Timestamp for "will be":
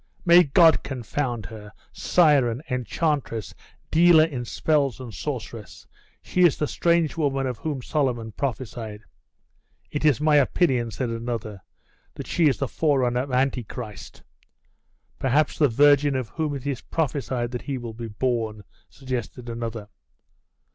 17.77-18.07